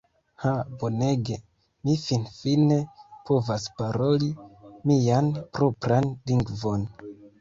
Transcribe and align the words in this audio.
"Ha 0.43 0.51
bonege! 0.83 1.35
Mi 1.89 1.93
finfine 2.03 2.77
povas 3.29 3.67
paroli 3.83 4.31
mian 4.93 5.31
propran 5.59 6.11
lingvon!" 6.33 6.89